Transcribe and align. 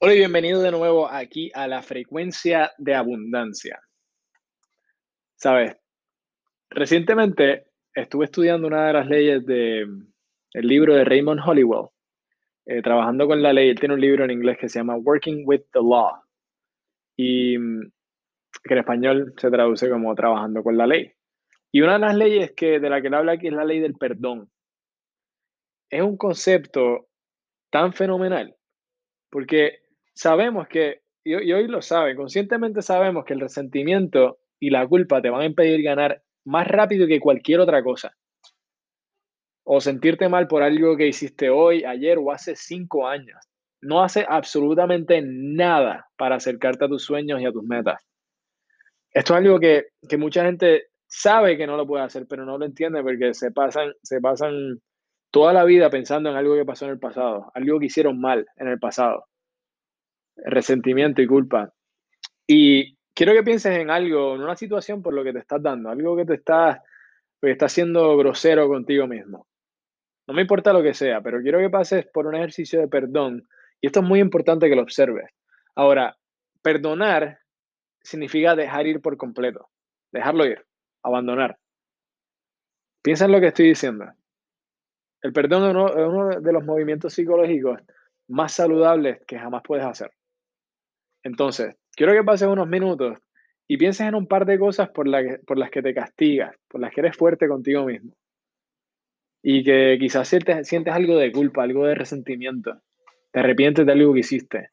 Hola 0.00 0.14
y 0.14 0.18
bienvenido 0.18 0.62
de 0.62 0.70
nuevo 0.70 1.10
aquí 1.10 1.50
a 1.54 1.66
la 1.66 1.82
frecuencia 1.82 2.70
de 2.78 2.94
abundancia. 2.94 3.80
Sabes, 5.34 5.76
recientemente 6.70 7.66
estuve 7.92 8.26
estudiando 8.26 8.68
una 8.68 8.86
de 8.86 8.92
las 8.92 9.08
leyes 9.08 9.44
del 9.44 10.06
libro 10.54 10.94
de 10.94 11.04
Raymond 11.04 11.40
Hollywell, 11.44 11.88
eh, 12.66 12.80
trabajando 12.80 13.26
con 13.26 13.42
la 13.42 13.52
ley. 13.52 13.70
Él 13.70 13.80
tiene 13.80 13.96
un 13.96 14.00
libro 14.00 14.24
en 14.24 14.30
inglés 14.30 14.56
que 14.58 14.68
se 14.68 14.78
llama 14.78 14.94
Working 14.94 15.42
with 15.44 15.62
the 15.72 15.80
Law 15.80 16.22
y 17.16 17.56
que 17.56 18.74
en 18.74 18.78
español 18.78 19.34
se 19.36 19.50
traduce 19.50 19.90
como 19.90 20.14
trabajando 20.14 20.62
con 20.62 20.76
la 20.76 20.86
ley. 20.86 21.10
Y 21.72 21.80
una 21.80 21.94
de 21.94 21.98
las 21.98 22.14
leyes 22.14 22.52
que, 22.52 22.78
de 22.78 22.88
la 22.88 23.00
que 23.00 23.08
él 23.08 23.14
habla 23.14 23.32
aquí 23.32 23.48
es 23.48 23.52
la 23.52 23.64
ley 23.64 23.80
del 23.80 23.94
perdón. 23.94 24.48
Es 25.90 26.02
un 26.02 26.16
concepto 26.16 27.08
tan 27.68 27.92
fenomenal 27.92 28.54
porque 29.30 29.80
sabemos 30.18 30.66
que, 30.66 31.02
y, 31.24 31.34
hoy 31.34 31.68
lo 31.68 31.80
saben, 31.80 32.16
conscientemente 32.16 32.82
sabemos 32.82 33.24
que 33.24 33.34
el 33.34 33.40
resentimiento 33.40 34.40
y 34.58 34.70
la 34.70 34.84
culpa 34.86 35.22
te 35.22 35.30
van 35.30 35.42
a 35.42 35.46
impedir 35.46 35.80
ganar 35.84 36.22
más 36.44 36.66
rápido 36.66 37.06
que 37.06 37.20
cualquier 37.20 37.60
otra 37.60 37.84
cosa. 37.84 38.12
O 39.62 39.80
sentirte 39.80 40.28
mal 40.28 40.48
por 40.48 40.64
algo 40.64 40.96
que 40.96 41.06
hiciste 41.06 41.50
hoy, 41.50 41.84
ayer 41.84 42.18
o 42.18 42.32
hace 42.32 42.56
cinco 42.56 43.06
años. 43.06 43.38
No 43.80 44.02
hace 44.02 44.26
absolutamente 44.28 45.22
nada 45.22 46.08
para 46.16 46.36
acercarte 46.36 46.86
a 46.86 46.88
tus 46.88 47.04
sueños 47.04 47.40
y 47.40 47.46
a 47.46 47.52
tus 47.52 47.62
metas. 47.62 48.02
Esto 49.12 49.34
es 49.34 49.38
algo 49.38 49.60
que, 49.60 49.90
que 50.08 50.16
mucha 50.16 50.44
gente 50.44 50.88
sabe 51.06 51.56
que 51.56 51.66
no 51.68 51.76
lo 51.76 51.86
puede 51.86 52.02
hacer, 52.02 52.26
pero 52.28 52.44
no 52.44 52.58
lo 52.58 52.64
entiende 52.64 53.04
porque 53.04 53.34
se 53.34 53.52
pasan, 53.52 53.92
se 54.02 54.20
pasan 54.20 54.80
toda 55.30 55.52
la 55.52 55.62
vida 55.62 55.90
pensando 55.90 56.28
en 56.28 56.36
algo 56.36 56.56
que 56.56 56.64
pasó 56.64 56.86
en 56.86 56.92
el 56.92 56.98
pasado, 56.98 57.52
algo 57.54 57.78
que 57.78 57.86
hicieron 57.86 58.20
mal 58.20 58.46
en 58.56 58.66
el 58.66 58.80
pasado 58.80 59.28
resentimiento 60.44 61.22
y 61.22 61.26
culpa. 61.26 61.72
Y 62.46 62.96
quiero 63.14 63.32
que 63.32 63.42
pienses 63.42 63.76
en 63.76 63.90
algo, 63.90 64.34
en 64.34 64.42
una 64.42 64.56
situación 64.56 65.02
por 65.02 65.14
lo 65.14 65.24
que 65.24 65.32
te 65.32 65.40
estás 65.40 65.62
dando, 65.62 65.90
algo 65.90 66.16
que 66.16 66.24
te 66.24 66.34
está, 66.34 66.82
que 67.40 67.50
está 67.50 67.68
siendo 67.68 68.16
grosero 68.16 68.68
contigo 68.68 69.06
mismo. 69.06 69.46
No 70.26 70.34
me 70.34 70.42
importa 70.42 70.72
lo 70.72 70.82
que 70.82 70.94
sea, 70.94 71.20
pero 71.20 71.40
quiero 71.40 71.58
que 71.58 71.70
pases 71.70 72.06
por 72.06 72.26
un 72.26 72.34
ejercicio 72.34 72.80
de 72.80 72.88
perdón. 72.88 73.48
Y 73.80 73.86
esto 73.86 74.00
es 74.00 74.06
muy 74.06 74.20
importante 74.20 74.68
que 74.68 74.76
lo 74.76 74.82
observes. 74.82 75.30
Ahora, 75.74 76.16
perdonar 76.62 77.38
significa 78.02 78.54
dejar 78.54 78.86
ir 78.86 79.00
por 79.00 79.16
completo, 79.16 79.68
dejarlo 80.12 80.44
ir, 80.44 80.64
abandonar. 81.02 81.58
Piensa 83.02 83.24
en 83.24 83.32
lo 83.32 83.40
que 83.40 83.48
estoy 83.48 83.68
diciendo. 83.68 84.06
El 85.22 85.32
perdón 85.32 85.64
es 85.64 86.06
uno 86.06 86.40
de 86.40 86.52
los 86.52 86.64
movimientos 86.64 87.14
psicológicos 87.14 87.80
más 88.28 88.52
saludables 88.52 89.20
que 89.26 89.38
jamás 89.38 89.62
puedes 89.64 89.84
hacer. 89.84 90.12
Entonces, 91.28 91.76
quiero 91.94 92.14
que 92.14 92.24
pases 92.24 92.48
unos 92.48 92.66
minutos 92.66 93.18
y 93.68 93.76
pienses 93.76 94.08
en 94.08 94.14
un 94.14 94.26
par 94.26 94.46
de 94.46 94.58
cosas 94.58 94.88
por, 94.88 95.06
las 95.06 95.70
que 95.70 95.82
te 95.82 95.92
castigas, 95.94 96.56
por 96.68 96.80
las 96.80 96.92
que 96.92 97.00
eres 97.02 97.16
fuerte 97.16 97.46
contigo 97.46 97.84
mismo. 97.84 98.14
Y 99.42 99.62
que 99.62 99.98
quizás 100.00 100.26
sientes, 100.26 100.66
sientes 100.66 100.94
algo 100.94 101.16
de 101.16 101.30
culpa, 101.30 101.62
algo 101.62 101.84
de 101.86 101.94
resentimiento, 101.94 102.80
te 103.30 103.40
arrepientes 103.40 103.84
de 103.84 103.92
algo 103.92 104.14
que 104.14 104.20
hiciste. 104.20 104.70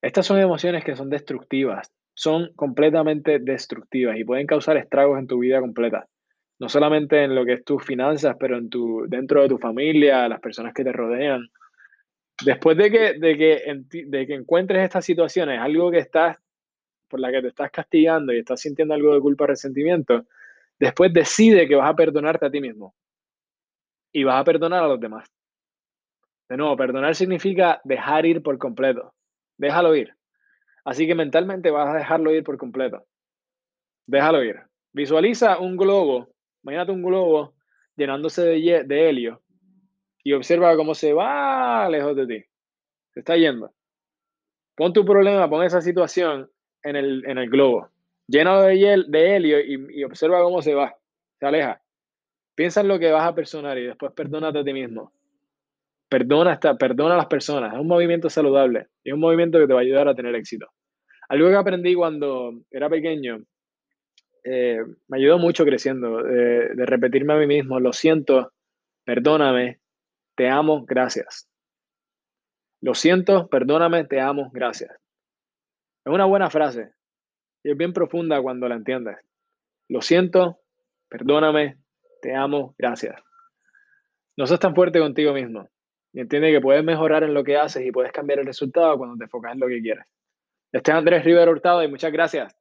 Estas 0.00 0.26
son 0.26 0.38
emociones 0.38 0.84
que 0.84 0.94
son 0.94 1.10
destructivas, 1.10 1.92
son 2.14 2.52
completamente 2.54 3.40
destructivas 3.40 4.16
y 4.16 4.24
pueden 4.24 4.46
causar 4.46 4.76
estragos 4.76 5.18
en 5.18 5.26
tu 5.26 5.40
vida 5.40 5.60
completa. 5.60 6.06
No 6.60 6.68
solamente 6.68 7.24
en 7.24 7.34
lo 7.34 7.44
que 7.44 7.54
es 7.54 7.64
tus 7.64 7.84
finanzas, 7.84 8.36
pero 8.38 8.56
en 8.56 8.70
tu, 8.70 9.04
dentro 9.08 9.42
de 9.42 9.48
tu 9.48 9.58
familia, 9.58 10.28
las 10.28 10.40
personas 10.40 10.72
que 10.72 10.84
te 10.84 10.92
rodean, 10.92 11.48
Después 12.44 12.76
de 12.76 12.90
que, 12.90 13.14
de 13.14 13.36
que, 13.36 13.84
de 14.06 14.26
que 14.26 14.34
encuentres 14.34 14.84
estas 14.84 15.04
situaciones, 15.04 15.58
algo 15.58 15.90
que 15.90 15.98
estás, 15.98 16.36
por 17.08 17.20
la 17.20 17.30
que 17.30 17.40
te 17.40 17.48
estás 17.48 17.70
castigando 17.70 18.32
y 18.32 18.38
estás 18.38 18.60
sintiendo 18.60 18.94
algo 18.94 19.14
de 19.14 19.20
culpa 19.20 19.46
resentimiento, 19.46 20.26
después 20.78 21.12
decide 21.12 21.66
que 21.66 21.76
vas 21.76 21.90
a 21.90 21.96
perdonarte 21.96 22.46
a 22.46 22.50
ti 22.50 22.60
mismo 22.60 22.94
y 24.12 24.24
vas 24.24 24.40
a 24.40 24.44
perdonar 24.44 24.84
a 24.84 24.88
los 24.88 25.00
demás. 25.00 25.28
De 26.48 26.56
nuevo, 26.56 26.76
perdonar 26.76 27.14
significa 27.14 27.80
dejar 27.84 28.26
ir 28.26 28.42
por 28.42 28.56
completo. 28.58 29.14
Déjalo 29.56 29.94
ir. 29.96 30.14
Así 30.84 31.06
que 31.06 31.14
mentalmente 31.14 31.70
vas 31.70 31.88
a 31.88 31.98
dejarlo 31.98 32.32
ir 32.32 32.44
por 32.44 32.56
completo. 32.58 33.06
Déjalo 34.06 34.44
ir. 34.44 34.60
Visualiza 34.92 35.58
un 35.58 35.76
globo. 35.76 36.28
Imagínate 36.62 36.92
un 36.92 37.02
globo 37.02 37.54
llenándose 37.96 38.42
de, 38.42 38.84
de 38.84 39.08
helio 39.08 39.42
y 40.26 40.32
observa 40.32 40.74
cómo 40.74 40.92
se 40.92 41.12
va 41.12 41.88
lejos 41.88 42.16
de 42.16 42.26
ti. 42.26 42.44
Se 43.14 43.20
está 43.20 43.36
yendo. 43.36 43.72
Pon 44.74 44.92
tu 44.92 45.04
problema, 45.04 45.48
pon 45.48 45.62
esa 45.62 45.80
situación 45.80 46.50
en 46.82 46.96
el, 46.96 47.24
en 47.26 47.38
el 47.38 47.48
globo, 47.48 47.90
lleno 48.26 48.62
de, 48.62 49.04
de 49.06 49.36
helio 49.36 49.60
y, 49.60 50.02
observa 50.02 50.42
cómo 50.42 50.62
se 50.62 50.74
va, 50.74 50.96
se 51.38 51.46
aleja. 51.46 51.80
Piensa 52.56 52.80
en 52.80 52.88
lo 52.88 52.98
que 52.98 53.12
vas 53.12 53.24
a 53.24 53.36
personar 53.36 53.78
y 53.78 53.86
después 53.86 54.12
perdónate 54.14 54.58
a 54.58 54.64
ti 54.64 54.72
mismo. 54.72 55.12
Perdona, 56.08 56.54
hasta, 56.54 56.76
perdona 56.76 57.14
a 57.14 57.18
las 57.18 57.26
personas. 57.26 57.74
Es 57.74 57.78
un 57.78 57.86
movimiento 57.86 58.28
saludable 58.28 58.88
es 59.04 59.12
un 59.12 59.20
movimiento 59.20 59.60
que 59.60 59.68
te 59.68 59.74
va 59.74 59.78
a 59.78 59.82
ayudar 59.82 60.08
a 60.08 60.16
tener 60.16 60.34
éxito. 60.34 60.66
Algo 61.28 61.50
que 61.50 61.54
aprendí 61.54 61.94
cuando 61.94 62.50
era 62.72 62.90
pequeño, 62.90 63.44
eh, 64.42 64.80
me 65.06 65.18
ayudó 65.18 65.38
mucho 65.38 65.64
creciendo, 65.64 66.20
de 66.20 66.84
repetirme 66.84 67.34
a 67.34 67.36
mí 67.36 67.46
mismo, 67.46 67.78
lo 67.78 67.92
siento, 67.92 68.52
perdóname, 69.04 69.78
te 70.36 70.48
amo, 70.48 70.84
gracias. 70.84 71.48
Lo 72.80 72.94
siento, 72.94 73.48
perdóname, 73.48 74.04
te 74.04 74.20
amo, 74.20 74.50
gracias. 74.52 74.90
Es 76.04 76.12
una 76.12 76.26
buena 76.26 76.50
frase 76.50 76.92
y 77.64 77.70
es 77.72 77.76
bien 77.76 77.92
profunda 77.92 78.40
cuando 78.40 78.68
la 78.68 78.76
entiendes. 78.76 79.16
Lo 79.88 80.02
siento, 80.02 80.60
perdóname, 81.08 81.78
te 82.22 82.34
amo, 82.34 82.74
gracias. 82.78 83.20
No 84.36 84.46
seas 84.46 84.60
tan 84.60 84.74
fuerte 84.74 85.00
contigo 85.00 85.32
mismo 85.32 85.68
y 86.12 86.20
entiende 86.20 86.52
que 86.52 86.60
puedes 86.60 86.84
mejorar 86.84 87.24
en 87.24 87.34
lo 87.34 87.42
que 87.42 87.56
haces 87.56 87.84
y 87.84 87.90
puedes 87.90 88.12
cambiar 88.12 88.38
el 88.38 88.46
resultado 88.46 88.96
cuando 88.98 89.16
te 89.16 89.24
enfocas 89.24 89.54
en 89.54 89.60
lo 89.60 89.68
que 89.68 89.80
quieres. 89.80 90.04
Este 90.70 90.90
es 90.90 90.96
Andrés 90.96 91.24
Rivera 91.24 91.50
Hurtado 91.50 91.82
y 91.82 91.88
muchas 91.88 92.12
gracias. 92.12 92.54